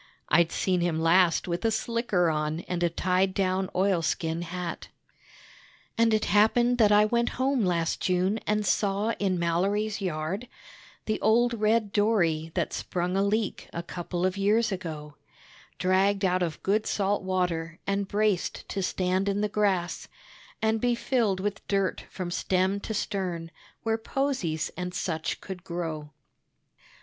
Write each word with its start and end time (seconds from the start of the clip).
(I'd 0.29 0.51
seen 0.51 0.81
him 0.81 0.99
last 0.99 1.47
with 1.47 1.63
a 1.63 1.69
slicker 1.69 2.31
on 2.31 2.61
and 2.61 2.81
a 2.81 2.89
tied 2.89 3.35
down 3.35 3.69
oilskin 3.75 4.41
hat.) 4.41 4.87
And 5.95 6.11
it 6.11 6.25
happened 6.25 6.79
that 6.79 6.91
I 6.91 7.05
went 7.05 7.29
home 7.37 7.63
last 7.63 7.99
June, 8.01 8.39
and 8.47 8.65
saw 8.65 9.11
in 9.19 9.37
Mallory's 9.37 10.01
yard 10.01 10.47
The 11.05 11.21
old 11.21 11.53
red 11.53 11.93
dory 11.93 12.51
that 12.55 12.73
sprung 12.73 13.15
a 13.15 13.21
leak 13.21 13.69
a 13.73 13.83
couple 13.83 14.25
of 14.25 14.37
years 14.37 14.71
ago, 14.71 15.17
Dragged 15.77 16.25
out 16.25 16.41
of 16.41 16.63
good 16.63 16.87
salt 16.87 17.21
water 17.21 17.77
and 17.85 18.07
braced 18.07 18.67
to 18.69 18.81
stand 18.81 19.29
in 19.29 19.41
the 19.41 19.47
grass 19.49 20.07
And 20.63 20.81
be 20.81 20.95
filled 20.95 21.39
with 21.39 21.67
dirt 21.67 22.05
from 22.09 22.31
stem 22.31 22.79
to 22.79 22.95
stern, 22.95 23.51
where 23.83 23.99
posies 23.99 24.71
and 24.75 24.95
such 24.95 25.39
could 25.41 25.63
grow. 25.63 26.09